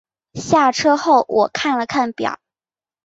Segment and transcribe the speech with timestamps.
[0.33, 2.39] 下车后我看了看表